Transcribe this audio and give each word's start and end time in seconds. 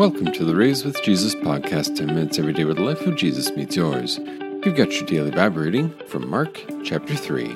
Welcome 0.00 0.32
to 0.32 0.46
the 0.46 0.56
Raised 0.56 0.86
with 0.86 1.02
Jesus 1.02 1.34
podcast, 1.34 1.94
10 1.94 2.06
minutes 2.06 2.38
every 2.38 2.54
day 2.54 2.64
where 2.64 2.72
the 2.72 2.80
life 2.80 3.06
of 3.06 3.16
Jesus 3.16 3.54
meets 3.54 3.76
yours. 3.76 4.16
You've 4.16 4.74
got 4.74 4.94
your 4.94 5.04
daily 5.04 5.30
Bible 5.30 5.60
reading 5.60 5.90
from 6.06 6.26
Mark 6.26 6.58
chapter 6.82 7.14
3. 7.14 7.48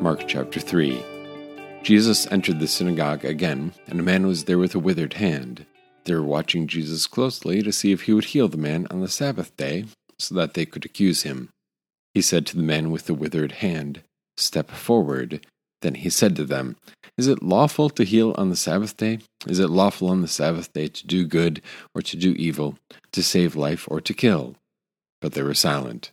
Mark 0.00 0.26
chapter 0.26 0.58
3. 0.58 1.00
Jesus 1.84 2.26
entered 2.32 2.58
the 2.58 2.66
synagogue 2.66 3.24
again, 3.24 3.72
and 3.86 4.00
a 4.00 4.02
man 4.02 4.26
was 4.26 4.46
there 4.46 4.58
with 4.58 4.74
a 4.74 4.80
withered 4.80 5.12
hand. 5.12 5.64
They 6.06 6.14
were 6.14 6.24
watching 6.24 6.66
Jesus 6.66 7.06
closely 7.06 7.62
to 7.62 7.70
see 7.70 7.92
if 7.92 8.02
he 8.02 8.12
would 8.12 8.24
heal 8.24 8.48
the 8.48 8.56
man 8.56 8.88
on 8.90 9.00
the 9.00 9.06
Sabbath 9.06 9.56
day, 9.56 9.84
so 10.18 10.34
that 10.34 10.54
they 10.54 10.66
could 10.66 10.84
accuse 10.84 11.22
him. 11.22 11.50
He 12.14 12.20
said 12.20 12.46
to 12.46 12.56
the 12.56 12.64
man 12.64 12.90
with 12.90 13.06
the 13.06 13.14
withered 13.14 13.52
hand, 13.52 14.02
Step 14.36 14.72
forward. 14.72 15.46
Then 15.84 15.96
he 15.96 16.08
said 16.08 16.34
to 16.36 16.44
them, 16.44 16.76
Is 17.18 17.28
it 17.28 17.42
lawful 17.42 17.90
to 17.90 18.04
heal 18.04 18.34
on 18.38 18.48
the 18.48 18.56
Sabbath 18.56 18.96
day? 18.96 19.18
Is 19.46 19.58
it 19.58 19.68
lawful 19.68 20.08
on 20.08 20.22
the 20.22 20.28
Sabbath 20.28 20.72
day 20.72 20.88
to 20.88 21.06
do 21.06 21.26
good 21.26 21.60
or 21.94 22.00
to 22.00 22.16
do 22.16 22.32
evil, 22.38 22.78
to 23.12 23.22
save 23.22 23.54
life 23.54 23.86
or 23.90 24.00
to 24.00 24.14
kill? 24.14 24.56
But 25.20 25.34
they 25.34 25.42
were 25.42 25.52
silent. 25.52 26.10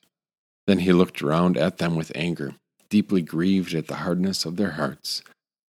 Then 0.68 0.80
he 0.80 0.92
looked 0.92 1.22
round 1.22 1.56
at 1.56 1.78
them 1.78 1.96
with 1.96 2.12
anger, 2.16 2.56
deeply 2.90 3.22
grieved 3.22 3.74
at 3.74 3.88
the 3.88 4.04
hardness 4.04 4.44
of 4.44 4.58
their 4.58 4.72
hearts. 4.72 5.24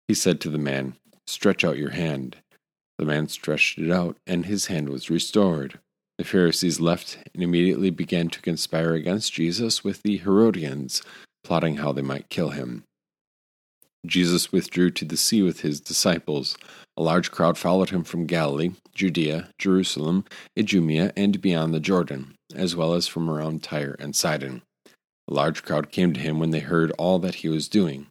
He 0.08 0.14
said 0.14 0.40
to 0.40 0.48
the 0.48 0.56
man, 0.56 0.94
Stretch 1.26 1.62
out 1.62 1.76
your 1.76 1.90
hand. 1.90 2.38
The 2.96 3.04
man 3.04 3.28
stretched 3.28 3.78
it 3.78 3.90
out, 3.90 4.16
and 4.26 4.46
his 4.46 4.68
hand 4.68 4.88
was 4.88 5.10
restored. 5.10 5.78
The 6.16 6.24
Pharisees 6.24 6.80
left 6.80 7.18
and 7.34 7.42
immediately 7.42 7.90
began 7.90 8.30
to 8.30 8.40
conspire 8.40 8.94
against 8.94 9.34
Jesus 9.34 9.84
with 9.84 10.00
the 10.00 10.16
Herodians, 10.16 11.02
plotting 11.44 11.76
how 11.76 11.92
they 11.92 12.00
might 12.00 12.30
kill 12.30 12.50
him. 12.50 12.84
Jesus 14.06 14.50
withdrew 14.50 14.90
to 14.90 15.04
the 15.04 15.16
sea 15.16 15.42
with 15.42 15.60
his 15.60 15.80
disciples. 15.80 16.56
A 16.96 17.02
large 17.02 17.30
crowd 17.30 17.58
followed 17.58 17.90
him 17.90 18.02
from 18.02 18.26
Galilee, 18.26 18.70
Judea, 18.94 19.50
Jerusalem, 19.58 20.24
Idumea, 20.58 21.12
and 21.16 21.40
beyond 21.40 21.74
the 21.74 21.80
Jordan, 21.80 22.34
as 22.54 22.74
well 22.74 22.94
as 22.94 23.06
from 23.06 23.28
around 23.28 23.62
Tyre 23.62 23.96
and 23.98 24.16
Sidon. 24.16 24.62
A 25.28 25.34
large 25.34 25.62
crowd 25.62 25.92
came 25.92 26.12
to 26.12 26.20
him 26.20 26.38
when 26.38 26.50
they 26.50 26.60
heard 26.60 26.92
all 26.92 27.18
that 27.20 27.36
he 27.36 27.48
was 27.48 27.68
doing. 27.68 28.06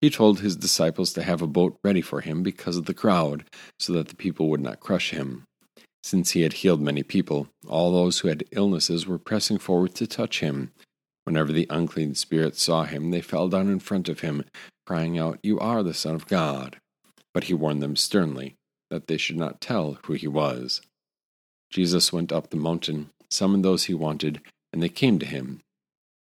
He 0.00 0.10
told 0.10 0.40
his 0.40 0.56
disciples 0.56 1.12
to 1.12 1.22
have 1.22 1.42
a 1.42 1.46
boat 1.46 1.78
ready 1.84 2.00
for 2.00 2.20
him 2.20 2.42
because 2.42 2.76
of 2.76 2.86
the 2.86 2.94
crowd, 2.94 3.44
so 3.78 3.92
that 3.92 4.08
the 4.08 4.16
people 4.16 4.48
would 4.48 4.60
not 4.60 4.80
crush 4.80 5.10
him. 5.10 5.44
Since 6.02 6.32
he 6.32 6.42
had 6.42 6.54
healed 6.54 6.80
many 6.80 7.02
people, 7.02 7.48
all 7.68 7.92
those 7.92 8.18
who 8.18 8.28
had 8.28 8.44
illnesses 8.50 9.06
were 9.06 9.18
pressing 9.18 9.58
forward 9.58 9.94
to 9.96 10.06
touch 10.06 10.40
him. 10.40 10.72
Whenever 11.24 11.52
the 11.52 11.68
unclean 11.70 12.16
spirits 12.16 12.60
saw 12.60 12.82
him, 12.82 13.12
they 13.12 13.20
fell 13.20 13.48
down 13.48 13.68
in 13.68 13.78
front 13.78 14.08
of 14.08 14.20
him, 14.20 14.44
crying 14.86 15.18
out, 15.18 15.38
You 15.42 15.58
are 15.58 15.82
the 15.82 15.94
Son 15.94 16.14
of 16.14 16.26
God. 16.26 16.78
But 17.34 17.44
he 17.44 17.54
warned 17.54 17.82
them 17.82 17.96
sternly 17.96 18.56
that 18.90 19.06
they 19.06 19.16
should 19.16 19.36
not 19.36 19.60
tell 19.60 19.98
who 20.04 20.12
he 20.12 20.28
was. 20.28 20.82
Jesus 21.70 22.12
went 22.12 22.30
up 22.30 22.50
the 22.50 22.56
mountain, 22.56 23.10
summoned 23.30 23.64
those 23.64 23.84
he 23.84 23.94
wanted, 23.94 24.42
and 24.72 24.82
they 24.82 24.90
came 24.90 25.18
to 25.18 25.26
him. 25.26 25.60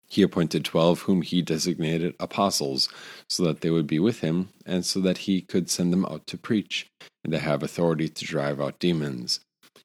He 0.08 0.22
appointed 0.22 0.64
twelve, 0.64 1.02
whom 1.02 1.22
he 1.22 1.42
designated 1.42 2.14
apostles, 2.18 2.88
so 3.28 3.44
that 3.44 3.60
they 3.60 3.70
would 3.70 3.86
be 3.86 3.98
with 3.98 4.20
him, 4.20 4.48
and 4.66 4.84
so 4.84 5.00
that 5.00 5.18
he 5.18 5.42
could 5.42 5.70
send 5.70 5.92
them 5.92 6.04
out 6.06 6.26
to 6.26 6.38
preach, 6.38 6.86
and 7.22 7.32
to 7.32 7.38
have 7.38 7.62
authority 7.62 8.08
to 8.08 8.24
drive 8.24 8.60
out 8.60 8.78
demons. 8.80 9.40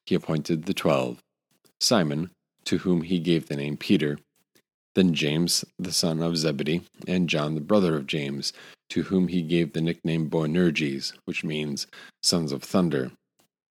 He 0.05 0.15
appointed 0.15 0.65
the 0.65 0.73
twelve 0.73 1.19
Simon, 1.79 2.31
to 2.65 2.79
whom 2.79 3.01
he 3.01 3.19
gave 3.19 3.47
the 3.47 3.57
name 3.57 3.77
Peter 3.77 4.17
then 4.95 5.13
James, 5.13 5.65
the 5.79 5.91
son 5.91 6.21
of 6.21 6.37
Zebedee, 6.37 6.83
and 7.07 7.29
John, 7.29 7.55
the 7.55 7.61
brother 7.61 7.95
of 7.95 8.07
James, 8.07 8.53
to 8.89 9.03
whom 9.03 9.27
he 9.27 9.41
gave 9.41 9.73
the 9.73 9.81
nickname 9.81 10.29
Boanerges, 10.29 11.13
which 11.25 11.43
means 11.43 11.87
sons 12.21 12.51
of 12.51 12.63
thunder. 12.63 13.11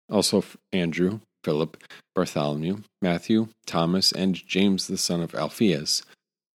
Also 0.10 0.44
Andrew, 0.74 1.20
Philip, 1.44 1.78
Bartholomew, 2.16 2.82
Matthew, 3.02 3.48
Thomas, 3.66 4.12
and 4.12 4.36
James, 4.36 4.88
the 4.88 4.98
son 4.98 5.22
of 5.22 5.36
Alphaeus. 5.36 6.04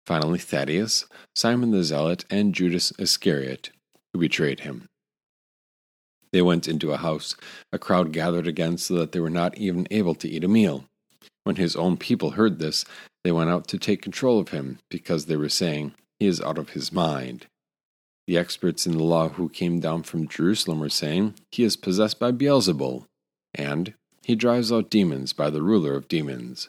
Finally, 0.06 0.38
Thaddeus, 0.38 1.06
Simon 1.34 1.72
the 1.72 1.82
Zealot, 1.82 2.24
and 2.30 2.54
Judas 2.54 2.92
Iscariot, 2.98 3.70
who 4.12 4.20
betrayed 4.20 4.60
him. 4.60 4.86
They 6.32 6.42
went 6.42 6.68
into 6.68 6.92
a 6.92 6.98
house. 6.98 7.34
A 7.72 7.78
crowd 7.78 8.12
gathered 8.12 8.46
again 8.46 8.78
so 8.78 8.94
that 8.94 9.12
they 9.12 9.20
were 9.20 9.30
not 9.30 9.56
even 9.58 9.86
able 9.90 10.14
to 10.16 10.28
eat 10.28 10.44
a 10.44 10.48
meal. 10.48 10.84
When 11.44 11.56
his 11.56 11.76
own 11.76 11.96
people 11.96 12.32
heard 12.32 12.58
this, 12.58 12.84
they 13.26 13.32
went 13.32 13.50
out 13.50 13.66
to 13.66 13.76
take 13.76 14.02
control 14.02 14.38
of 14.38 14.50
him, 14.50 14.78
because 14.88 15.26
they 15.26 15.34
were 15.34 15.48
saying, 15.48 15.92
He 16.20 16.28
is 16.28 16.40
out 16.40 16.58
of 16.58 16.70
his 16.70 16.92
mind. 16.92 17.48
The 18.28 18.38
experts 18.38 18.86
in 18.86 18.92
the 18.92 19.02
law 19.02 19.30
who 19.30 19.48
came 19.48 19.80
down 19.80 20.04
from 20.04 20.28
Jerusalem 20.28 20.78
were 20.78 20.88
saying, 20.88 21.34
He 21.50 21.64
is 21.64 21.76
possessed 21.76 22.20
by 22.20 22.30
Beelzebul, 22.30 23.04
and 23.52 23.94
he 24.22 24.36
drives 24.36 24.70
out 24.70 24.90
demons 24.90 25.32
by 25.32 25.50
the 25.50 25.60
ruler 25.60 25.96
of 25.96 26.06
demons. 26.06 26.68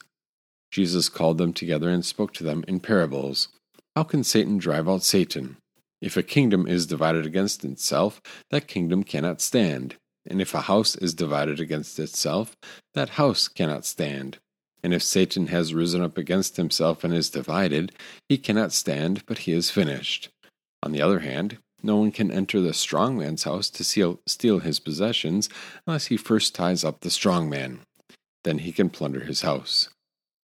Jesus 0.72 1.10
called 1.10 1.38
them 1.38 1.54
together 1.54 1.92
and 1.92 2.04
spoke 2.04 2.34
to 2.34 2.44
them 2.44 2.66
in 2.68 2.80
parables. 2.80 3.50
How 3.96 4.02
can 4.02 4.24
Satan 4.24 4.58
drive 4.58 4.90
out 4.90 5.04
Satan? 5.04 5.58
If 6.02 6.18
a 6.18 6.24
kingdom 6.24 6.66
is 6.66 6.88
divided 6.88 7.28
against 7.28 7.64
itself, 7.66 8.20
that 8.50 8.68
kingdom 8.68 9.04
cannot 9.04 9.42
stand. 9.42 9.94
And 10.28 10.42
if 10.42 10.56
a 10.56 10.62
house 10.62 10.96
is 10.96 11.14
divided 11.14 11.60
against 11.60 12.00
itself, 12.00 12.58
that 12.96 13.10
house 13.10 13.48
cannot 13.48 13.86
stand. 13.86 14.40
And 14.84 14.94
if 14.94 15.04
Satan 15.04 15.48
has 15.48 15.74
risen 15.74 16.02
up 16.02 16.18
against 16.18 16.58
himself 16.58 17.04
and 17.04 17.14
is 17.14 17.30
divided, 17.30 17.92
he 18.30 18.38
cannot 18.38 18.72
stand, 18.72 19.26
but 19.26 19.40
he 19.40 19.52
is 19.52 19.72
finished. 19.72 20.30
On 20.84 20.92
the 20.92 21.02
other 21.02 21.20
hand, 21.20 21.58
no 21.84 21.98
one 21.98 22.12
can 22.12 22.32
enter 22.32 22.62
the 22.62 22.74
strong 22.74 23.18
man's 23.18 23.44
house 23.44 23.70
to 23.72 23.84
steal, 23.84 24.60
his 24.60 24.80
possessions 24.80 25.50
unless 25.86 26.08
he 26.08 26.18
first 26.18 26.56
ties 26.56 26.84
up 26.84 27.02
the 27.02 27.10
strong 27.10 27.50
man. 27.50 27.80
Then 28.44 28.60
he 28.60 28.72
can 28.72 28.90
plunder 28.90 29.22
his 29.22 29.42
house. 29.42 29.90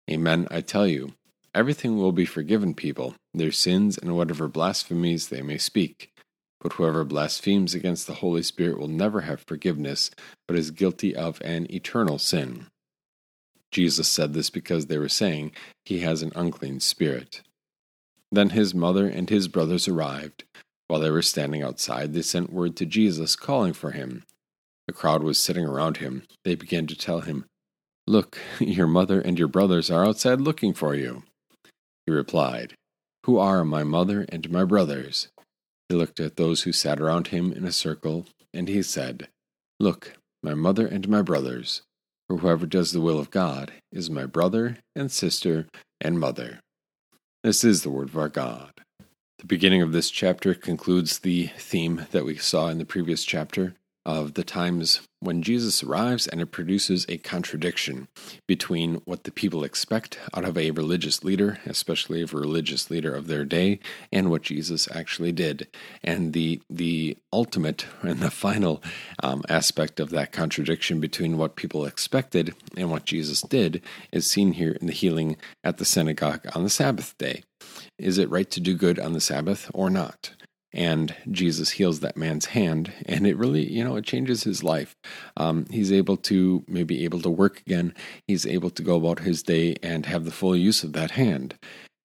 Amen, 0.10 0.48
I 0.50 0.62
tell 0.62 0.88
you, 0.88 1.14
everything 1.54 1.98
will 1.98 2.12
be 2.12 2.26
forgiven 2.26 2.74
people, 2.74 3.16
their 3.34 3.52
sins 3.52 3.98
and 3.98 4.16
whatever 4.16 4.48
blasphemies 4.48 5.30
they 5.30 5.42
may 5.42 5.58
speak. 5.58 6.12
But 6.60 6.74
whoever 6.74 7.04
blasphemes 7.04 7.74
against 7.74 8.08
the 8.08 8.16
Holy 8.16 8.44
Spirit 8.44 8.78
will 8.78 8.88
never 8.88 9.22
have 9.22 9.42
forgiveness, 9.42 10.12
but 10.48 10.58
is 10.58 10.72
guilty 10.72 11.16
of 11.16 11.42
an 11.42 11.72
eternal 11.74 12.20
sin. 12.20 12.68
Jesus 13.72 14.08
said 14.08 14.34
this 14.34 14.50
because 14.50 14.88
they 14.88 14.98
were 14.98 15.10
saying, 15.10 15.52
He 15.86 16.00
has 16.00 16.22
an 16.22 16.32
unclean 16.36 16.80
spirit. 16.80 17.42
Then 18.32 18.52
his 18.52 18.74
mother 18.74 19.08
and 19.08 19.30
his 19.30 19.48
brothers 19.48 19.88
arrived. 19.88 20.44
While 20.88 21.00
they 21.00 21.12
were 21.12 21.22
standing 21.22 21.64
outside, 21.64 22.14
they 22.14 22.22
sent 22.22 22.52
word 22.52 22.76
to 22.78 22.86
Jesus, 22.86 23.36
calling 23.36 23.74
for 23.74 23.92
him. 23.92 24.24
The 24.88 24.94
crowd 24.94 25.24
was 25.24 25.42
sitting 25.42 25.66
around 25.66 25.98
him. 25.98 26.24
They 26.44 26.56
began 26.56 26.88
to 26.88 26.98
tell 26.98 27.22
him, 27.22 27.46
Look, 28.08 28.38
your 28.60 28.88
mother 28.88 29.22
and 29.22 29.40
your 29.40 29.48
brothers 29.48 29.90
are 29.90 30.06
outside 30.06 30.42
looking 30.42 30.74
for 30.74 30.96
you. 30.96 31.24
He 32.06 32.12
replied, 32.12 32.74
Who 33.26 33.38
are 33.38 33.64
my 33.64 33.84
mother 33.84 34.26
and 34.30 34.50
my 34.50 34.66
brothers? 34.66 35.30
He 35.88 35.96
looked 35.96 36.20
at 36.20 36.36
those 36.36 36.64
who 36.64 36.72
sat 36.72 37.00
around 37.00 37.28
him 37.28 37.52
in 37.52 37.66
a 37.66 37.72
circle, 37.72 38.26
and 38.54 38.68
he 38.68 38.82
said, 38.82 39.28
Look, 39.80 40.14
my 40.44 40.54
mother 40.54 40.88
and 40.88 41.08
my 41.08 41.22
brothers. 41.22 41.84
For 42.32 42.38
whoever 42.38 42.66
does 42.66 42.94
the 42.94 43.02
will 43.02 43.20
of 43.20 43.30
God 43.30 43.74
is 43.92 44.10
my 44.10 44.26
brother 44.26 44.78
and 44.96 45.12
sister 45.12 45.68
and 46.00 46.18
mother. 46.18 46.62
This 47.44 47.66
is 47.66 47.84
the 47.84 47.90
word 47.90 48.08
of 48.08 48.18
our 48.18 48.30
God. 48.30 48.72
The 49.40 49.46
beginning 49.46 49.82
of 49.82 49.92
this 49.92 50.10
chapter 50.10 50.54
concludes 50.54 51.20
the 51.20 51.48
theme 51.58 52.08
that 52.12 52.24
we 52.24 52.38
saw 52.38 52.70
in 52.70 52.78
the 52.78 52.86
previous 52.86 53.26
chapter 53.26 53.74
of 54.06 54.34
the 54.34 54.44
times 54.44 55.02
when 55.20 55.44
Jesus 55.44 55.84
arrives 55.84 56.28
and 56.28 56.42
it 56.42 56.48
produces 56.48 57.06
a 57.08 57.18
contradiction 57.18 58.08
between 58.48 58.96
what 59.06 59.24
the 59.24 59.32
people 59.32 59.64
expect 59.64 60.18
out 60.34 60.44
of 60.44 60.58
a 60.58 60.72
religious 60.72 61.24
leader, 61.24 61.60
especially 61.66 62.22
of 62.22 62.34
a 62.34 62.38
religious 62.38 62.90
leader 62.90 63.14
of 63.14 63.28
their 63.28 63.46
day, 63.46 63.80
and 64.12 64.32
what 64.32 64.42
Jesus 64.42 64.88
actually 64.94 65.32
did. 65.32 65.68
And 66.04 66.34
the 66.34 66.62
the 66.70 67.18
ultimate 67.32 67.86
and 68.02 68.20
the 68.20 68.32
final 68.32 68.82
um, 69.22 69.44
aspect 69.48 70.00
of 70.00 70.10
that 70.10 70.32
contradiction 70.32 71.00
between 71.00 71.38
what 71.38 71.56
people 71.56 71.86
expected 71.86 72.56
and 72.76 72.90
what 72.90 73.06
Jesus 73.06 73.42
did 73.42 73.82
is 74.12 74.26
seen 74.26 74.54
here 74.54 74.72
in 74.82 74.88
the 74.88 74.94
healing 74.94 75.38
at 75.64 75.78
the 75.78 75.86
synagogue 75.86 76.48
on 76.56 76.64
the 76.64 76.70
Sabbath 76.70 77.16
day. 77.18 77.44
Is 78.00 78.18
it 78.18 78.30
right 78.30 78.50
to 78.50 78.60
do 78.60 78.74
good 78.74 79.00
on 79.00 79.14
the 79.14 79.22
Sabbath 79.22 79.70
or 79.74 79.92
not? 79.92 80.32
And 80.74 81.16
Jesus 81.30 81.72
heals 81.72 82.00
that 82.00 82.18
man's 82.18 82.48
hand, 82.48 82.94
and 83.06 83.28
it 83.28 83.38
really, 83.38 83.70
you 83.72 83.84
know, 83.84 83.96
it 83.96 84.06
changes 84.06 84.44
his 84.44 84.64
life. 84.64 84.96
Um, 85.38 85.66
he's 85.70 85.92
able 85.92 86.18
to 86.18 86.64
maybe 86.68 87.04
able 87.04 87.22
to 87.22 87.30
work 87.30 87.62
again. 87.62 87.94
He's 88.28 88.46
able 88.46 88.70
to 88.72 88.84
go 88.84 88.96
about 88.96 89.20
his 89.20 89.44
day 89.44 89.76
and 89.84 90.06
have 90.06 90.26
the 90.26 90.32
full 90.32 90.56
use 90.56 90.84
of 90.84 90.94
that 90.94 91.12
hand. 91.12 91.56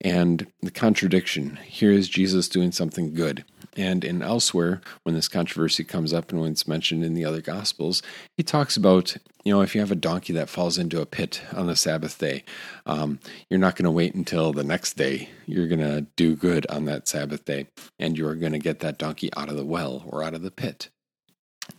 And 0.00 0.46
the 0.62 0.70
contradiction 0.70 1.58
here 1.64 1.92
is 1.92 2.08
Jesus 2.08 2.48
doing 2.48 2.72
something 2.72 3.14
good. 3.14 3.44
And 3.76 4.04
in 4.04 4.22
elsewhere, 4.22 4.80
when 5.02 5.14
this 5.14 5.28
controversy 5.28 5.84
comes 5.84 6.12
up 6.12 6.32
and 6.32 6.40
when 6.40 6.52
it's 6.52 6.66
mentioned 6.66 7.04
in 7.04 7.14
the 7.14 7.24
other 7.24 7.42
Gospels, 7.42 8.02
he 8.36 8.42
talks 8.42 8.76
about, 8.76 9.16
you 9.44 9.52
know, 9.52 9.60
if 9.60 9.74
you 9.74 9.80
have 9.80 9.92
a 9.92 9.96
donkey 9.96 10.32
that 10.32 10.48
falls 10.48 10.78
into 10.78 11.00
a 11.00 11.06
pit 11.06 11.42
on 11.54 11.66
the 11.66 11.76
Sabbath 11.76 12.18
day, 12.18 12.42
um, 12.86 13.18
you're 13.50 13.60
not 13.60 13.76
going 13.76 13.84
to 13.84 13.90
wait 13.90 14.14
until 14.14 14.52
the 14.52 14.64
next 14.64 14.96
day. 14.96 15.28
You're 15.46 15.68
going 15.68 15.80
to 15.80 16.06
do 16.16 16.34
good 16.34 16.66
on 16.68 16.86
that 16.86 17.06
Sabbath 17.06 17.44
day, 17.44 17.66
and 17.98 18.16
you're 18.16 18.34
going 18.34 18.52
to 18.52 18.58
get 18.58 18.80
that 18.80 18.98
donkey 18.98 19.30
out 19.36 19.50
of 19.50 19.56
the 19.56 19.64
well 19.64 20.04
or 20.06 20.22
out 20.22 20.34
of 20.34 20.42
the 20.42 20.50
pit. 20.50 20.88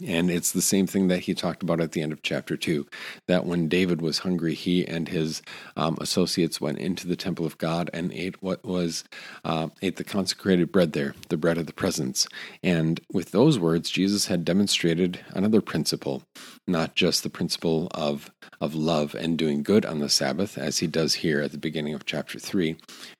And 0.05 0.29
it's 0.29 0.51
the 0.51 0.61
same 0.61 0.87
thing 0.87 1.07
that 1.07 1.21
he 1.21 1.33
talked 1.33 1.63
about 1.63 1.81
at 1.81 1.93
the 1.93 2.01
end 2.01 2.11
of 2.11 2.21
chapter 2.21 2.55
2 2.55 2.85
that 3.27 3.45
when 3.45 3.67
David 3.67 4.01
was 4.01 4.19
hungry, 4.19 4.53
he 4.53 4.87
and 4.87 5.07
his 5.07 5.41
um, 5.75 5.97
associates 5.99 6.61
went 6.61 6.79
into 6.79 7.07
the 7.07 7.15
temple 7.15 7.45
of 7.45 7.57
God 7.57 7.89
and 7.93 8.11
ate 8.11 8.41
what 8.41 8.63
was, 8.63 9.03
uh, 9.43 9.69
ate 9.81 9.95
the 9.95 10.03
consecrated 10.03 10.71
bread 10.71 10.93
there, 10.93 11.15
the 11.29 11.37
bread 11.37 11.57
of 11.57 11.65
the 11.65 11.73
presence. 11.73 12.27
And 12.61 12.99
with 13.11 13.31
those 13.31 13.57
words, 13.57 13.89
Jesus 13.89 14.27
had 14.27 14.45
demonstrated 14.45 15.19
another 15.31 15.61
principle, 15.61 16.23
not 16.67 16.95
just 16.95 17.23
the 17.23 17.29
principle 17.29 17.87
of, 17.91 18.31
of 18.61 18.75
love 18.75 19.15
and 19.15 19.37
doing 19.37 19.63
good 19.63 19.85
on 19.85 19.99
the 19.99 20.09
Sabbath, 20.09 20.57
as 20.57 20.79
he 20.79 20.87
does 20.87 21.15
here 21.15 21.41
at 21.41 21.51
the 21.51 21.57
beginning 21.57 21.93
of 21.93 22.05
chapter 22.05 22.39
3, 22.39 22.77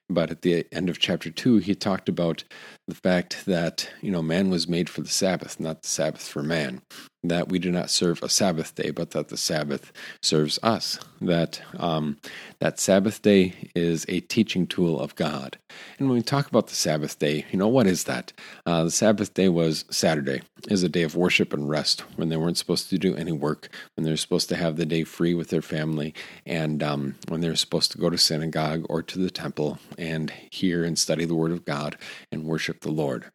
but 0.08 0.30
at 0.30 0.42
the 0.42 0.66
end 0.72 0.88
of 0.88 0.98
chapter 0.98 1.30
2, 1.30 1.58
he 1.58 1.74
talked 1.74 2.08
about 2.08 2.44
the 2.86 2.94
fact 2.94 3.44
that, 3.46 3.90
you 4.00 4.10
know, 4.10 4.22
man 4.22 4.50
was 4.50 4.68
made 4.68 4.88
for 4.88 5.02
the 5.02 5.08
Sabbath, 5.08 5.60
not 5.60 5.82
the 5.82 5.88
Sabbath 5.88 6.26
for 6.26 6.42
man. 6.42 6.82
That 7.24 7.48
we 7.48 7.58
do 7.58 7.72
not 7.72 7.90
serve 7.90 8.22
a 8.22 8.28
Sabbath 8.28 8.76
day, 8.76 8.90
but 8.90 9.10
that 9.10 9.28
the 9.28 9.36
Sabbath 9.36 9.92
serves 10.22 10.58
us. 10.62 11.00
That 11.20 11.60
um, 11.76 12.18
that 12.60 12.78
Sabbath 12.78 13.22
day 13.22 13.54
is 13.74 14.06
a 14.08 14.20
teaching 14.20 14.68
tool 14.68 15.00
of 15.00 15.16
God. 15.16 15.58
And 15.98 16.08
when 16.08 16.16
we 16.16 16.22
talk 16.22 16.46
about 16.46 16.68
the 16.68 16.76
Sabbath 16.76 17.18
day, 17.18 17.44
you 17.50 17.58
know, 17.58 17.66
what 17.66 17.88
is 17.88 18.04
that? 18.04 18.32
Uh, 18.64 18.84
the 18.84 18.90
Sabbath 18.92 19.34
day 19.34 19.48
was 19.48 19.84
Saturday, 19.90 20.42
is 20.68 20.84
a 20.84 20.88
day 20.88 21.02
of 21.02 21.16
worship 21.16 21.52
and 21.52 21.68
rest 21.68 22.02
when 22.16 22.28
they 22.28 22.36
weren't 22.36 22.56
supposed 22.56 22.88
to 22.90 22.98
do 22.98 23.16
any 23.16 23.32
work, 23.32 23.68
when 23.96 24.04
they're 24.04 24.16
supposed 24.16 24.48
to 24.50 24.56
have 24.56 24.76
the 24.76 24.86
day 24.86 25.02
free 25.02 25.34
with 25.34 25.48
their 25.50 25.62
family, 25.62 26.14
and 26.46 26.82
um, 26.84 27.16
when 27.26 27.40
they're 27.40 27.56
supposed 27.56 27.90
to 27.92 27.98
go 27.98 28.08
to 28.10 28.18
synagogue 28.18 28.86
or 28.88 29.02
to 29.02 29.18
the 29.18 29.30
temple 29.30 29.78
and 29.98 30.32
hear 30.52 30.84
and 30.84 30.98
study 30.98 31.24
the 31.24 31.34
Word 31.34 31.50
of 31.50 31.64
God 31.64 31.96
and 32.30 32.44
worship 32.44 32.80
the 32.80 32.92
Lord. 32.92 33.30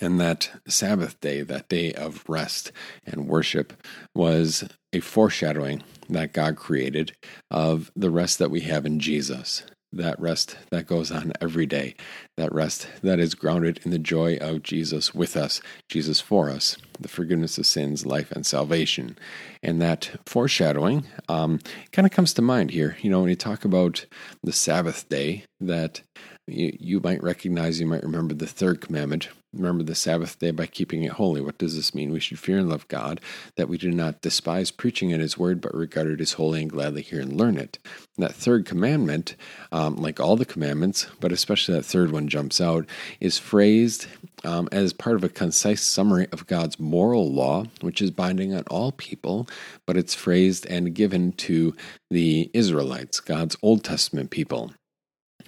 And 0.00 0.20
that 0.20 0.50
Sabbath 0.66 1.20
day, 1.20 1.42
that 1.42 1.68
day 1.68 1.92
of 1.92 2.24
rest 2.28 2.72
and 3.04 3.28
worship, 3.28 3.72
was 4.14 4.68
a 4.92 5.00
foreshadowing 5.00 5.82
that 6.08 6.32
God 6.32 6.56
created 6.56 7.12
of 7.50 7.90
the 7.94 8.10
rest 8.10 8.38
that 8.38 8.50
we 8.50 8.60
have 8.60 8.86
in 8.86 9.00
Jesus 9.00 9.64
that 9.92 10.20
rest 10.20 10.56
that 10.70 10.86
goes 10.86 11.10
on 11.10 11.32
every 11.40 11.66
day, 11.66 11.94
that 12.36 12.52
rest 12.52 12.86
that 13.02 13.18
is 13.18 13.34
grounded 13.34 13.80
in 13.84 13.90
the 13.90 13.98
joy 13.98 14.36
of 14.40 14.62
Jesus 14.62 15.14
with 15.14 15.36
us, 15.36 15.60
Jesus 15.88 16.20
for 16.20 16.48
us, 16.48 16.76
the 16.98 17.08
forgiveness 17.08 17.58
of 17.58 17.66
sins, 17.66 18.06
life, 18.06 18.30
and 18.30 18.46
salvation. 18.46 19.18
And 19.62 19.82
that 19.82 20.10
foreshadowing 20.26 21.06
um, 21.28 21.58
kind 21.92 22.06
of 22.06 22.12
comes 22.12 22.32
to 22.34 22.42
mind 22.42 22.70
here. 22.70 22.96
You 23.00 23.10
know, 23.10 23.20
when 23.20 23.30
you 23.30 23.36
talk 23.36 23.64
about 23.64 24.06
the 24.42 24.52
Sabbath 24.52 25.08
day, 25.08 25.44
that 25.60 26.02
you, 26.52 27.00
might 27.00 27.22
recognize, 27.22 27.80
you 27.80 27.86
might 27.86 28.02
remember 28.02 28.34
the 28.34 28.46
third 28.46 28.80
commandment 28.80 29.28
remember 29.52 29.82
the 29.82 29.94
Sabbath 29.94 30.38
day 30.38 30.50
by 30.52 30.66
keeping 30.66 31.02
it 31.02 31.12
holy. 31.12 31.40
What 31.40 31.58
does 31.58 31.74
this 31.74 31.94
mean? 31.94 32.12
We 32.12 32.20
should 32.20 32.38
fear 32.38 32.58
and 32.58 32.68
love 32.68 32.86
God, 32.88 33.20
that 33.56 33.68
we 33.68 33.78
do 33.78 33.90
not 33.90 34.20
despise 34.20 34.70
preaching 34.70 35.10
in 35.10 35.20
His 35.20 35.36
word, 35.36 35.60
but 35.60 35.74
regard 35.74 36.06
it 36.06 36.20
as 36.20 36.34
holy 36.34 36.62
and 36.62 36.70
gladly 36.70 37.02
hear 37.02 37.20
and 37.20 37.32
learn 37.32 37.56
it. 37.56 37.78
And 38.16 38.24
that 38.24 38.34
third 38.34 38.64
commandment, 38.64 39.34
um, 39.72 39.96
like 39.96 40.20
all 40.20 40.36
the 40.36 40.44
commandments, 40.44 41.06
but 41.18 41.32
especially 41.32 41.74
that 41.74 41.84
third 41.84 42.12
one 42.12 42.28
jumps 42.28 42.60
out, 42.60 42.86
is 43.18 43.38
phrased 43.38 44.06
um, 44.44 44.68
as 44.70 44.92
part 44.92 45.16
of 45.16 45.24
a 45.24 45.28
concise 45.28 45.82
summary 45.82 46.28
of 46.32 46.46
God's 46.46 46.78
moral 46.78 47.32
law, 47.32 47.64
which 47.80 48.00
is 48.00 48.10
binding 48.10 48.54
on 48.54 48.62
all 48.70 48.92
people, 48.92 49.48
but 49.84 49.96
it's 49.96 50.14
phrased 50.14 50.64
and 50.66 50.94
given 50.94 51.32
to 51.32 51.74
the 52.10 52.50
Israelites, 52.54 53.20
God's 53.20 53.56
Old 53.62 53.82
Testament 53.82 54.30
people. 54.30 54.72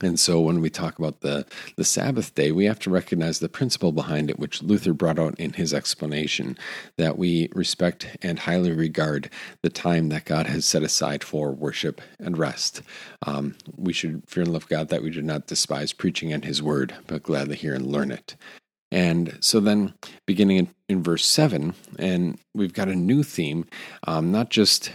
And 0.02 0.18
so 0.18 0.40
when 0.40 0.60
we 0.60 0.70
talk 0.70 0.98
about 0.98 1.20
the, 1.20 1.46
the 1.76 1.84
Sabbath 1.84 2.34
day, 2.34 2.52
we 2.52 2.64
have 2.64 2.78
to 2.80 2.90
recognize 2.90 3.38
the 3.38 3.48
principle 3.48 3.92
behind 3.92 4.30
it, 4.30 4.38
which 4.38 4.62
Luther 4.62 4.92
brought 4.92 5.18
out 5.18 5.38
in 5.38 5.52
his 5.54 5.72
explanation 5.72 6.58
that 6.98 7.16
we 7.16 7.48
respect 7.54 8.16
and 8.22 8.40
highly 8.40 8.72
regard 8.72 9.30
the 9.62 9.70
time 9.70 10.08
that 10.08 10.24
God 10.24 10.46
has 10.46 10.64
set 10.64 10.82
aside 10.82 11.22
for 11.24 11.52
worship 11.52 12.00
and 12.18 12.36
rest. 12.36 12.82
Um, 13.26 13.54
we 13.76 13.92
should 13.92 14.22
fear 14.28 14.42
and 14.42 14.52
love 14.52 14.68
God 14.68 14.88
that 14.88 15.02
we 15.02 15.10
do 15.10 15.22
not 15.22 15.46
despise 15.46 15.92
preaching 15.92 16.32
and 16.32 16.44
his 16.44 16.62
word, 16.62 16.94
but 17.06 17.22
gladly 17.22 17.56
hear 17.56 17.74
and 17.74 17.86
learn 17.86 18.10
it. 18.10 18.36
And 18.90 19.38
so 19.40 19.58
then, 19.58 19.94
beginning 20.26 20.58
in, 20.58 20.68
in, 20.86 21.02
verse 21.02 21.24
7, 21.24 21.74
and 21.98 22.38
we've 22.52 22.74
got 22.74 22.88
a 22.88 22.94
new 22.94 23.22
theme, 23.22 23.64
um, 24.06 24.30
not 24.30 24.50
just 24.50 24.92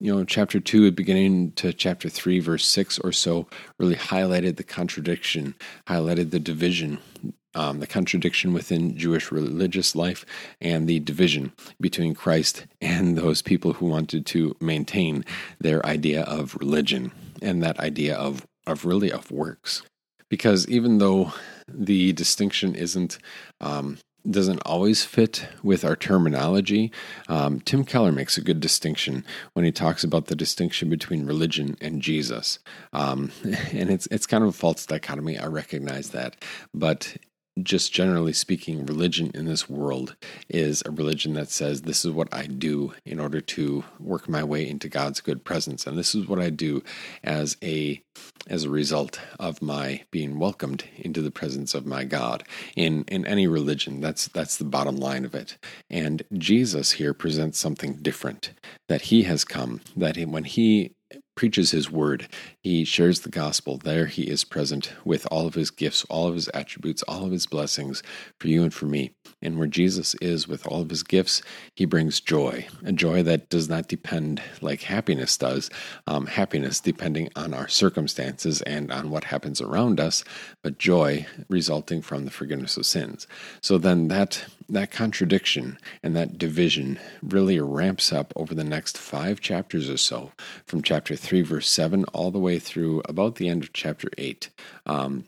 you 0.00 0.14
know, 0.14 0.24
chapter 0.24 0.60
2, 0.60 0.90
beginning 0.92 1.52
to 1.52 1.72
chapter 1.72 2.08
3, 2.08 2.38
verse 2.40 2.66
6 2.66 2.98
or 3.00 3.12
so, 3.12 3.46
really 3.78 3.96
highlighted 3.96 4.56
the 4.56 4.64
contradiction, 4.64 5.54
highlighted 5.86 6.30
the 6.30 6.38
division, 6.38 6.98
um, 7.54 7.80
the 7.80 7.86
contradiction 7.86 8.52
within 8.52 8.96
Jewish 8.96 9.32
religious 9.32 9.96
life, 9.96 10.26
and 10.60 10.86
the 10.86 11.00
division 11.00 11.52
between 11.80 12.14
Christ 12.14 12.66
and 12.80 13.16
those 13.16 13.40
people 13.40 13.72
who 13.72 13.86
wanted 13.86 14.26
to 14.26 14.54
maintain 14.60 15.24
their 15.60 15.84
idea 15.86 16.22
of 16.24 16.56
religion 16.56 17.12
and 17.40 17.62
that 17.62 17.80
idea 17.80 18.16
of, 18.16 18.46
of 18.66 18.84
really 18.84 19.10
of 19.10 19.30
works. 19.30 19.82
Because 20.28 20.68
even 20.68 20.98
though 20.98 21.32
the 21.68 22.12
distinction 22.12 22.74
isn't 22.74 23.18
um, 23.60 23.98
doesn't 24.30 24.60
always 24.60 25.04
fit 25.04 25.46
with 25.62 25.84
our 25.84 25.96
terminology. 25.96 26.92
Um, 27.28 27.60
Tim 27.60 27.84
Keller 27.84 28.12
makes 28.12 28.36
a 28.36 28.42
good 28.42 28.60
distinction 28.60 29.24
when 29.52 29.64
he 29.64 29.72
talks 29.72 30.04
about 30.04 30.26
the 30.26 30.36
distinction 30.36 30.88
between 30.88 31.26
religion 31.26 31.76
and 31.80 32.02
Jesus, 32.02 32.58
um, 32.92 33.32
and 33.72 33.90
it's 33.90 34.06
it's 34.10 34.26
kind 34.26 34.42
of 34.42 34.50
a 34.50 34.52
false 34.52 34.86
dichotomy. 34.86 35.38
I 35.38 35.46
recognize 35.46 36.10
that, 36.10 36.36
but 36.74 37.16
just 37.62 37.92
generally 37.92 38.32
speaking, 38.32 38.84
religion 38.84 39.30
in 39.34 39.46
this 39.46 39.68
world 39.68 40.16
is 40.48 40.82
a 40.84 40.90
religion 40.90 41.34
that 41.34 41.50
says, 41.50 41.82
This 41.82 42.04
is 42.04 42.10
what 42.10 42.32
I 42.32 42.46
do 42.46 42.92
in 43.04 43.18
order 43.18 43.40
to 43.40 43.84
work 43.98 44.28
my 44.28 44.44
way 44.44 44.68
into 44.68 44.88
God's 44.88 45.20
good 45.20 45.44
presence. 45.44 45.86
And 45.86 45.96
this 45.96 46.14
is 46.14 46.28
what 46.28 46.40
I 46.40 46.50
do 46.50 46.82
as 47.24 47.56
a 47.62 48.02
as 48.48 48.64
a 48.64 48.70
result 48.70 49.20
of 49.38 49.60
my 49.60 50.02
being 50.10 50.38
welcomed 50.38 50.84
into 50.96 51.20
the 51.20 51.30
presence 51.30 51.74
of 51.74 51.86
my 51.86 52.04
God. 52.04 52.44
In 52.76 53.04
in 53.08 53.26
any 53.26 53.46
religion, 53.46 54.00
that's 54.00 54.28
that's 54.28 54.56
the 54.56 54.64
bottom 54.64 54.96
line 54.96 55.24
of 55.24 55.34
it. 55.34 55.56
And 55.88 56.22
Jesus 56.34 56.92
here 56.92 57.14
presents 57.14 57.58
something 57.58 57.94
different. 57.94 58.52
That 58.88 59.02
he 59.02 59.24
has 59.24 59.44
come, 59.44 59.80
that 59.96 60.16
when 60.16 60.44
he 60.44 60.95
preaches 61.36 61.70
his 61.70 61.90
word. 61.90 62.26
He 62.60 62.84
shares 62.84 63.20
the 63.20 63.28
gospel. 63.28 63.78
There 63.78 64.06
he 64.06 64.22
is 64.22 64.42
present 64.42 64.92
with 65.04 65.26
all 65.30 65.46
of 65.46 65.54
his 65.54 65.70
gifts, 65.70 66.04
all 66.10 66.26
of 66.26 66.34
his 66.34 66.48
attributes, 66.54 67.02
all 67.04 67.24
of 67.24 67.30
his 67.30 67.46
blessings 67.46 68.02
for 68.40 68.48
you 68.48 68.62
and 68.62 68.74
for 68.74 68.86
me. 68.86 69.12
And 69.42 69.58
where 69.58 69.68
Jesus 69.68 70.14
is 70.16 70.48
with 70.48 70.66
all 70.66 70.80
of 70.80 70.90
his 70.90 71.02
gifts, 71.02 71.42
he 71.74 71.84
brings 71.84 72.20
joy, 72.20 72.66
a 72.84 72.92
joy 72.92 73.22
that 73.22 73.50
does 73.50 73.68
not 73.68 73.86
depend 73.86 74.42
like 74.60 74.82
happiness 74.82 75.36
does, 75.36 75.70
um, 76.06 76.26
happiness 76.26 76.80
depending 76.80 77.28
on 77.36 77.54
our 77.54 77.68
circumstances 77.68 78.62
and 78.62 78.90
on 78.90 79.10
what 79.10 79.24
happens 79.24 79.60
around 79.60 80.00
us, 80.00 80.24
but 80.62 80.78
joy 80.78 81.26
resulting 81.48 82.00
from 82.00 82.24
the 82.24 82.30
forgiveness 82.30 82.76
of 82.76 82.86
sins. 82.86 83.26
So 83.60 83.78
then 83.78 84.08
that 84.08 84.44
that 84.68 84.90
contradiction 84.90 85.78
and 86.02 86.16
that 86.16 86.38
division 86.38 86.98
really 87.22 87.60
ramps 87.60 88.12
up 88.12 88.32
over 88.34 88.54
the 88.54 88.64
next 88.64 88.98
five 88.98 89.40
chapters 89.40 89.88
or 89.88 89.96
so, 89.96 90.32
from 90.66 90.82
chapter 90.82 91.14
3, 91.26 91.42
verse 91.42 91.68
7, 91.68 92.04
all 92.12 92.30
the 92.30 92.38
way 92.38 92.60
through 92.60 93.02
about 93.08 93.34
the 93.34 93.48
end 93.48 93.64
of 93.64 93.72
chapter 93.72 94.08
8. 94.16 94.48
Um, 94.86 95.24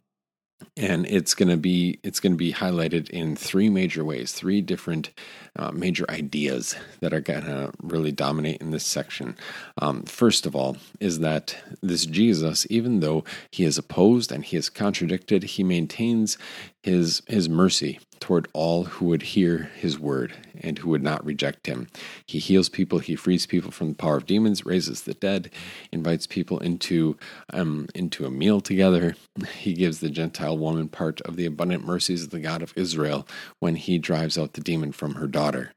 and 0.76 1.06
it's 1.06 1.34
going 1.34 1.48
to 1.48 1.56
be 1.56 1.98
it's 2.02 2.20
going 2.20 2.32
to 2.32 2.36
be 2.36 2.52
highlighted 2.52 3.08
in 3.10 3.36
three 3.36 3.68
major 3.68 4.04
ways 4.04 4.32
three 4.32 4.60
different 4.60 5.10
uh, 5.56 5.70
major 5.70 6.04
ideas 6.10 6.74
that 7.00 7.12
are 7.12 7.20
going 7.20 7.44
to 7.44 7.70
really 7.80 8.10
dominate 8.10 8.60
in 8.60 8.70
this 8.70 8.84
section 8.84 9.36
um, 9.80 10.02
first 10.02 10.46
of 10.46 10.56
all 10.56 10.76
is 11.00 11.20
that 11.20 11.56
this 11.80 12.06
jesus 12.06 12.66
even 12.70 13.00
though 13.00 13.22
he 13.52 13.64
is 13.64 13.78
opposed 13.78 14.32
and 14.32 14.46
he 14.46 14.56
is 14.56 14.68
contradicted 14.68 15.44
he 15.44 15.62
maintains 15.62 16.36
his 16.82 17.22
his 17.28 17.48
mercy 17.48 18.00
toward 18.20 18.48
all 18.52 18.84
who 18.84 19.06
would 19.06 19.22
hear 19.22 19.70
his 19.76 19.98
word 19.98 20.32
and 20.60 20.78
who 20.78 20.90
would 20.90 21.02
not 21.02 21.24
reject 21.24 21.66
him. 21.66 21.88
He 22.26 22.38
heals 22.38 22.68
people, 22.68 22.98
he 22.98 23.16
frees 23.16 23.46
people 23.46 23.70
from 23.70 23.90
the 23.90 23.94
power 23.94 24.16
of 24.16 24.26
demons, 24.26 24.66
raises 24.66 25.02
the 25.02 25.14
dead, 25.14 25.50
invites 25.92 26.26
people 26.26 26.58
into 26.58 27.16
um, 27.52 27.88
into 27.94 28.26
a 28.26 28.30
meal 28.30 28.60
together. 28.60 29.14
He 29.56 29.72
gives 29.74 30.00
the 30.00 30.10
Gentile 30.10 30.58
woman 30.58 30.88
part 30.88 31.20
of 31.22 31.36
the 31.36 31.46
abundant 31.46 31.84
mercies 31.84 32.24
of 32.24 32.30
the 32.30 32.40
God 32.40 32.62
of 32.62 32.72
Israel 32.76 33.26
when 33.60 33.76
he 33.76 33.98
drives 33.98 34.36
out 34.36 34.54
the 34.54 34.60
demon 34.60 34.92
from 34.92 35.14
her 35.14 35.26
daughter. 35.26 35.72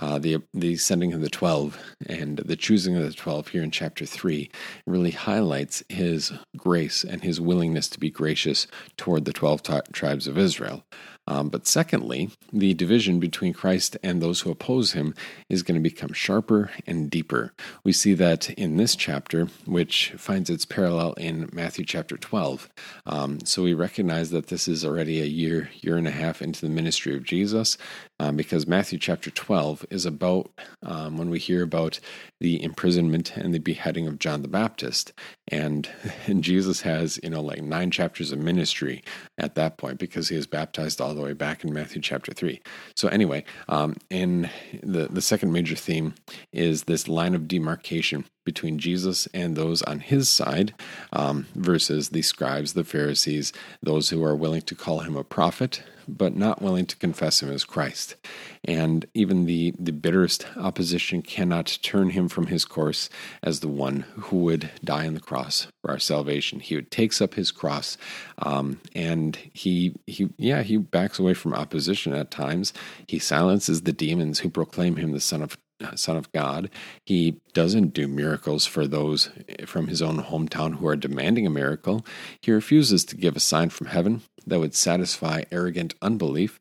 Uh, 0.00 0.18
the 0.18 0.42
the 0.52 0.76
sending 0.76 1.12
of 1.12 1.20
the 1.20 1.30
twelve 1.30 1.78
and 2.06 2.38
the 2.38 2.56
choosing 2.56 2.96
of 2.96 3.02
the 3.02 3.12
twelve 3.12 3.48
here 3.48 3.62
in 3.62 3.70
chapter 3.70 4.04
three 4.04 4.50
really 4.86 5.12
highlights 5.12 5.84
his 5.88 6.32
grace 6.56 7.04
and 7.04 7.22
his 7.22 7.40
willingness 7.40 7.88
to 7.88 8.00
be 8.00 8.10
gracious 8.10 8.66
toward 8.96 9.24
the 9.24 9.32
twelve 9.32 9.62
t- 9.62 9.78
tribes 9.92 10.26
of 10.26 10.36
Israel. 10.38 10.84
Um, 11.26 11.48
but 11.48 11.66
secondly, 11.66 12.30
the 12.52 12.74
division 12.74 13.20
between 13.20 13.52
Christ 13.52 13.96
and 14.02 14.20
those 14.20 14.40
who 14.40 14.50
oppose 14.50 14.92
him 14.92 15.14
is 15.48 15.62
going 15.62 15.80
to 15.80 15.88
become 15.88 16.12
sharper 16.12 16.70
and 16.86 17.10
deeper. 17.10 17.52
We 17.84 17.92
see 17.92 18.14
that 18.14 18.50
in 18.50 18.76
this 18.76 18.96
chapter, 18.96 19.46
which 19.64 20.12
finds 20.16 20.50
its 20.50 20.64
parallel 20.64 21.12
in 21.14 21.48
Matthew 21.52 21.84
chapter 21.84 22.16
12. 22.16 22.68
Um, 23.06 23.38
so 23.44 23.62
we 23.62 23.74
recognize 23.74 24.30
that 24.30 24.48
this 24.48 24.66
is 24.66 24.84
already 24.84 25.20
a 25.20 25.26
year, 25.26 25.70
year 25.80 25.96
and 25.96 26.08
a 26.08 26.12
half 26.12 26.42
into 26.42 26.60
the 26.60 26.68
ministry 26.68 27.14
of 27.14 27.22
Jesus, 27.22 27.78
um, 28.18 28.36
because 28.36 28.66
Matthew 28.66 28.98
chapter 28.98 29.30
12 29.30 29.86
is 29.90 30.04
about 30.04 30.50
um, 30.82 31.16
when 31.18 31.30
we 31.30 31.38
hear 31.38 31.62
about 31.62 32.00
the 32.40 32.62
imprisonment 32.62 33.36
and 33.36 33.54
the 33.54 33.58
beheading 33.60 34.08
of 34.08 34.18
John 34.18 34.42
the 34.42 34.48
Baptist. 34.48 35.12
And, 35.48 35.88
and 36.26 36.42
Jesus 36.42 36.80
has, 36.80 37.20
you 37.22 37.30
know, 37.30 37.42
like 37.42 37.62
nine 37.62 37.92
chapters 37.92 38.32
of 38.32 38.40
ministry 38.40 39.04
at 39.38 39.54
that 39.54 39.78
point 39.78 39.98
because 39.98 40.28
he 40.28 40.34
has 40.34 40.46
baptized 40.46 41.00
all 41.00 41.11
the 41.14 41.22
way 41.22 41.32
back 41.32 41.64
in 41.64 41.72
Matthew 41.72 42.00
chapter 42.02 42.32
3. 42.32 42.60
So, 42.94 43.08
anyway, 43.08 43.44
um, 43.68 43.96
in 44.10 44.50
the, 44.82 45.08
the 45.08 45.22
second 45.22 45.52
major 45.52 45.76
theme 45.76 46.14
is 46.52 46.84
this 46.84 47.08
line 47.08 47.34
of 47.34 47.48
demarcation 47.48 48.24
between 48.44 48.78
Jesus 48.78 49.26
and 49.32 49.56
those 49.56 49.82
on 49.82 50.00
his 50.00 50.28
side 50.28 50.74
um, 51.12 51.46
versus 51.54 52.10
the 52.10 52.22
scribes, 52.22 52.72
the 52.72 52.84
Pharisees, 52.84 53.52
those 53.82 54.10
who 54.10 54.22
are 54.24 54.36
willing 54.36 54.62
to 54.62 54.74
call 54.74 55.00
him 55.00 55.16
a 55.16 55.24
prophet, 55.24 55.82
but 56.08 56.36
not 56.36 56.62
willing 56.62 56.86
to 56.86 56.96
confess 56.96 57.42
him 57.42 57.50
as 57.50 57.64
Christ. 57.64 58.16
And 58.64 59.06
even 59.14 59.46
the, 59.46 59.74
the 59.78 59.92
bitterest 59.92 60.46
opposition 60.56 61.22
cannot 61.22 61.78
turn 61.82 62.10
him 62.10 62.28
from 62.28 62.46
his 62.46 62.64
course 62.64 63.08
as 63.42 63.60
the 63.60 63.68
one 63.68 64.04
who 64.16 64.38
would 64.38 64.70
die 64.84 65.06
on 65.06 65.14
the 65.14 65.20
cross 65.20 65.66
for 65.80 65.90
our 65.90 65.98
salvation. 65.98 66.60
He 66.60 66.80
takes 66.82 67.20
up 67.20 67.34
his 67.34 67.50
cross, 67.50 67.96
um, 68.38 68.80
and 68.94 69.36
he 69.52 69.94
he 70.06 70.28
yeah 70.36 70.62
he 70.62 70.76
backs 70.76 71.18
away 71.18 71.34
from 71.34 71.54
opposition 71.54 72.12
at 72.12 72.30
times. 72.30 72.72
He 73.06 73.18
silences 73.18 73.82
the 73.82 73.92
demons 73.92 74.40
who 74.40 74.48
proclaim 74.48 74.96
him 74.96 75.12
the 75.12 75.20
son 75.20 75.42
of 75.42 75.56
Son 75.96 76.16
of 76.16 76.30
God. 76.32 76.70
He 77.04 77.40
doesn't 77.54 77.92
do 77.92 78.06
miracles 78.08 78.66
for 78.66 78.86
those 78.86 79.30
from 79.66 79.88
his 79.88 80.00
own 80.00 80.22
hometown 80.22 80.76
who 80.76 80.86
are 80.86 80.96
demanding 80.96 81.46
a 81.46 81.50
miracle. 81.50 82.04
He 82.40 82.52
refuses 82.52 83.04
to 83.06 83.16
give 83.16 83.36
a 83.36 83.40
sign 83.40 83.70
from 83.70 83.88
heaven 83.88 84.22
that 84.46 84.60
would 84.60 84.74
satisfy 84.74 85.42
arrogant 85.50 85.94
unbelief. 86.02 86.60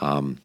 Um, 0.00 0.38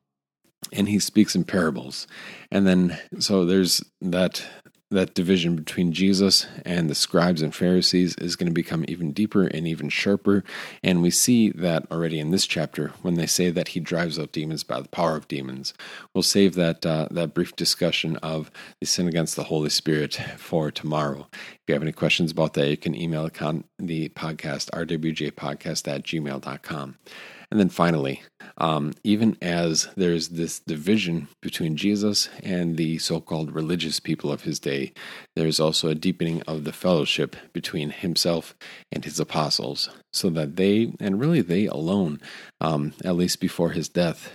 and 0.71 0.89
he 0.89 0.99
speaks 0.99 1.35
in 1.35 1.43
parables. 1.45 2.07
And 2.51 2.67
then, 2.67 2.99
so 3.19 3.45
there's 3.45 3.83
that 4.01 4.45
that 4.91 5.13
division 5.13 5.55
between 5.55 5.93
Jesus 5.93 6.47
and 6.65 6.89
the 6.89 6.95
scribes 6.95 7.41
and 7.41 7.53
Pharisees 7.53 8.15
is 8.15 8.35
going 8.35 8.47
to 8.47 8.53
become 8.53 8.85
even 8.87 9.11
deeper 9.11 9.45
and 9.45 9.67
even 9.67 9.89
sharper. 9.89 10.43
And 10.83 11.01
we 11.01 11.11
see 11.11 11.51
that 11.51 11.85
already 11.91 12.19
in 12.19 12.31
this 12.31 12.47
chapter 12.47 12.89
when 13.01 13.15
they 13.15 13.27
say 13.27 13.51
that 13.51 13.69
he 13.69 13.79
drives 13.79 14.17
out 14.17 14.31
demons 14.31 14.63
by 14.63 14.81
the 14.81 14.89
power 14.89 15.15
of 15.15 15.27
demons. 15.27 15.73
We'll 16.13 16.23
save 16.23 16.55
that 16.55 16.85
uh, 16.85 17.07
that 17.11 17.33
brief 17.33 17.55
discussion 17.55 18.15
of 18.17 18.49
the 18.79 18.87
sin 18.87 19.07
against 19.07 19.35
the 19.35 19.45
Holy 19.45 19.69
Spirit 19.69 20.15
for 20.37 20.71
tomorrow. 20.71 21.27
If 21.31 21.59
you 21.67 21.73
have 21.73 21.83
any 21.83 21.91
questions 21.91 22.31
about 22.31 22.53
that, 22.55 22.69
you 22.69 22.77
can 22.77 22.95
email 22.95 23.23
the 23.23 24.09
podcast, 24.09 24.69
rwjpodcast 24.71 25.87
at 25.87 26.03
gmail.com. 26.03 26.97
And 27.51 27.59
then 27.59 27.69
finally, 27.69 28.21
um, 28.57 28.93
even 29.03 29.35
as 29.41 29.87
there's 29.97 30.29
this 30.29 30.59
division 30.59 31.29
between 31.41 31.77
Jesus 31.77 32.29
and 32.43 32.77
the 32.77 32.99
so 32.99 33.19
called 33.19 33.55
religious 33.55 33.99
people 33.99 34.31
of 34.31 34.43
his 34.43 34.59
day, 34.59 34.93
there's 35.35 35.59
also 35.59 35.89
a 35.89 35.95
deepening 35.95 36.43
of 36.43 36.63
the 36.63 36.73
fellowship 36.73 37.35
between 37.51 37.89
himself 37.89 38.55
and 38.91 39.03
his 39.03 39.19
apostles, 39.19 39.89
so 40.13 40.29
that 40.29 40.57
they, 40.57 40.93
and 40.99 41.19
really 41.19 41.41
they 41.41 41.65
alone, 41.65 42.21
um, 42.61 42.93
at 43.03 43.15
least 43.15 43.39
before 43.39 43.71
his 43.71 43.89
death, 43.89 44.31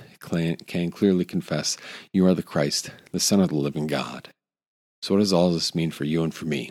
can 0.67 0.91
clearly 0.91 1.25
confess, 1.25 1.77
You 2.13 2.27
are 2.27 2.35
the 2.35 2.43
Christ, 2.43 2.91
the 3.13 3.21
Son 3.21 3.41
of 3.41 3.51
the 3.51 3.57
living 3.57 3.87
God. 3.87 4.31
So, 5.03 5.15
what 5.15 5.21
does 5.21 5.35
all 5.35 5.51
this 5.51 5.75
mean 5.75 5.91
for 5.91 6.05
you 6.05 6.25
and 6.25 6.35
for 6.35 6.47
me? 6.47 6.71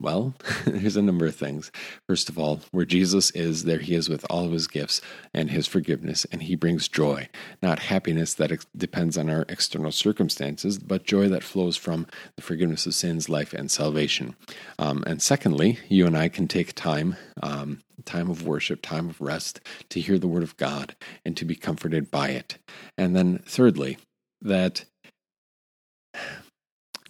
Well, 0.00 0.34
there's 0.66 0.96
a 0.96 1.02
number 1.02 1.26
of 1.26 1.36
things. 1.36 1.70
First 2.08 2.28
of 2.28 2.38
all, 2.38 2.60
where 2.72 2.84
Jesus 2.84 3.30
is, 3.30 3.64
there 3.64 3.78
he 3.78 3.94
is 3.94 4.08
with 4.08 4.26
all 4.28 4.44
of 4.44 4.52
his 4.52 4.66
gifts 4.66 5.00
and 5.32 5.50
his 5.50 5.66
forgiveness, 5.66 6.26
and 6.32 6.42
he 6.42 6.56
brings 6.56 6.88
joy, 6.88 7.28
not 7.62 7.78
happiness 7.78 8.34
that 8.34 8.52
ex- 8.52 8.66
depends 8.76 9.16
on 9.16 9.30
our 9.30 9.44
external 9.48 9.92
circumstances, 9.92 10.78
but 10.78 11.04
joy 11.04 11.28
that 11.28 11.44
flows 11.44 11.76
from 11.76 12.06
the 12.36 12.42
forgiveness 12.42 12.86
of 12.86 12.94
sins, 12.94 13.28
life, 13.28 13.52
and 13.52 13.70
salvation. 13.70 14.34
Um, 14.78 15.04
and 15.06 15.22
secondly, 15.22 15.78
you 15.88 16.06
and 16.06 16.16
I 16.16 16.28
can 16.28 16.48
take 16.48 16.74
time, 16.74 17.16
um, 17.42 17.80
time 18.04 18.30
of 18.30 18.46
worship, 18.46 18.82
time 18.82 19.08
of 19.08 19.20
rest, 19.20 19.60
to 19.90 20.00
hear 20.00 20.18
the 20.18 20.28
word 20.28 20.42
of 20.42 20.56
God 20.56 20.96
and 21.24 21.36
to 21.36 21.44
be 21.44 21.54
comforted 21.54 22.10
by 22.10 22.30
it. 22.30 22.58
And 22.98 23.14
then 23.14 23.38
thirdly, 23.46 23.98
that 24.42 24.84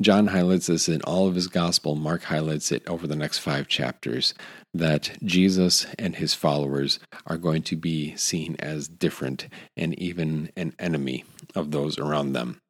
John 0.00 0.26
highlights 0.28 0.66
this 0.66 0.88
in 0.88 1.02
all 1.02 1.28
of 1.28 1.36
his 1.36 1.46
gospel. 1.46 1.94
Mark 1.94 2.24
highlights 2.24 2.72
it 2.72 2.86
over 2.88 3.06
the 3.06 3.14
next 3.14 3.38
five 3.38 3.68
chapters 3.68 4.34
that 4.72 5.16
Jesus 5.22 5.86
and 5.98 6.16
his 6.16 6.34
followers 6.34 6.98
are 7.26 7.38
going 7.38 7.62
to 7.62 7.76
be 7.76 8.16
seen 8.16 8.56
as 8.58 8.88
different 8.88 9.46
and 9.76 9.96
even 9.98 10.50
an 10.56 10.74
enemy 10.80 11.24
of 11.54 11.70
those 11.70 11.96
around 11.98 12.32
them 12.32 12.60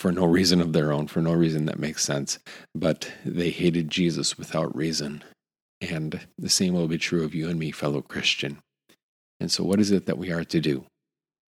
for 0.00 0.10
no 0.10 0.24
reason 0.24 0.60
of 0.60 0.72
their 0.72 0.92
own, 0.92 1.06
for 1.06 1.20
no 1.20 1.32
reason 1.32 1.66
that 1.66 1.78
makes 1.78 2.02
sense. 2.02 2.38
But 2.74 3.12
they 3.24 3.50
hated 3.50 3.90
Jesus 3.90 4.38
without 4.38 4.74
reason. 4.74 5.22
And 5.80 6.26
the 6.38 6.48
same 6.48 6.74
will 6.74 6.88
be 6.88 6.98
true 6.98 7.22
of 7.22 7.34
you 7.34 7.48
and 7.48 7.58
me, 7.58 7.70
fellow 7.70 8.00
Christian. 8.00 8.58
And 9.38 9.52
so, 9.52 9.62
what 9.62 9.78
is 9.78 9.90
it 9.90 10.06
that 10.06 10.18
we 10.18 10.32
are 10.32 10.44
to 10.44 10.60
do? 10.60 10.84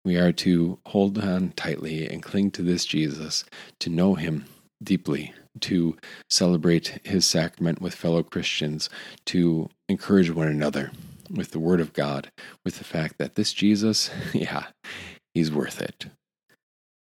We 0.05 0.17
are 0.17 0.33
to 0.33 0.79
hold 0.87 1.17
on 1.17 1.53
tightly 1.55 2.05
and 2.07 2.21
cling 2.21 2.51
to 2.51 2.61
this 2.61 2.85
Jesus, 2.85 3.45
to 3.79 3.89
know 3.89 4.15
him, 4.15 4.45
deeply 4.83 5.33
to 5.61 5.97
celebrate 6.29 6.99
his 7.03 7.25
sacrament 7.25 7.81
with 7.81 7.95
fellow 7.95 8.23
Christians, 8.23 8.89
to 9.25 9.69
encourage 9.87 10.31
one 10.31 10.47
another 10.47 10.91
with 11.29 11.51
the 11.51 11.59
Word 11.59 11.79
of 11.79 11.93
God, 11.93 12.31
with 12.65 12.77
the 12.77 12.83
fact 12.83 13.17
that 13.17 13.35
this 13.35 13.53
Jesus, 13.53 14.09
yeah, 14.33 14.65
he's 15.33 15.51
worth 15.51 15.81
it. 15.81 16.07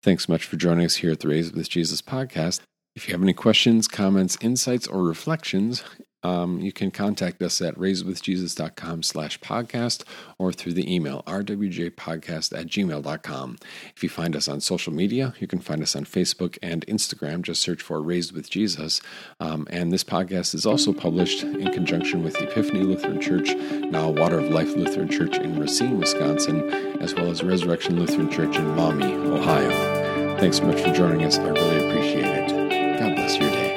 Thanks 0.01 0.29
much 0.29 0.45
for 0.45 0.55
joining 0.55 0.86
us 0.86 0.95
here 0.95 1.12
at 1.12 1.19
the 1.19 1.27
Raised 1.27 1.55
with 1.55 1.69
Jesus 1.69 2.01
podcast. 2.01 2.62
If 2.95 3.07
you 3.07 3.13
have 3.13 3.21
any 3.21 3.33
questions, 3.33 3.88
comments, 3.88 4.38
insights, 4.41 4.88
or 4.88 5.03
reflections, 5.03 5.83
um, 6.24 6.60
you 6.60 6.72
can 6.72 6.92
contact 6.92 7.42
us 7.42 7.62
at 7.62 7.76
raisedwithjesus.com 7.76 9.04
slash 9.04 9.40
podcast 9.40 10.04
or 10.38 10.52
through 10.52 10.74
the 10.74 10.94
email 10.94 11.24
rwjpodcast 11.24 12.58
at 12.58 12.68
gmail.com. 12.68 13.58
If 13.96 14.04
you 14.04 14.10
find 14.10 14.36
us 14.36 14.48
on 14.48 14.62
social 14.62 14.94
media, 14.94 15.34
you 15.40 15.48
can 15.48 15.60
find 15.60 15.82
us 15.82 15.96
on 15.96 16.06
Facebook 16.06 16.58
and 16.62 16.86
Instagram. 16.88 17.42
Just 17.42 17.62
search 17.62 17.82
for 17.82 18.02
Raised 18.02 18.34
with 18.34 18.50
Jesus. 18.50 19.02
Um, 19.40 19.68
and 19.70 19.92
this 19.92 20.04
podcast 20.04 20.54
is 20.56 20.66
also 20.66 20.94
published 20.94 21.44
in 21.44 21.72
conjunction 21.72 22.24
with 22.24 22.42
Epiphany 22.42 22.82
Lutheran 22.82 23.22
Church, 23.22 23.56
now 23.56 24.10
Water 24.10 24.40
of 24.40 24.50
Life 24.50 24.76
Lutheran 24.76 25.10
Church 25.10 25.38
in 25.38 25.60
Racine, 25.60 26.00
Wisconsin, 26.00 26.70
as 27.02 27.14
well 27.14 27.30
as 27.30 27.44
Resurrection 27.44 28.00
Lutheran 28.00 28.30
Church 28.30 28.56
in 28.58 28.76
Maumee, 28.76 29.14
Ohio. 29.14 30.38
Thanks 30.40 30.58
so 30.58 30.66
much 30.66 30.82
for 30.82 30.94
joining 30.94 31.24
us. 31.24 31.38
I 31.38 31.50
really 31.50 31.90
appreciate 31.90 32.26
it. 32.26 33.00
God 33.00 33.16
bless 33.16 33.38
your 33.38 33.50
day. 33.50 33.69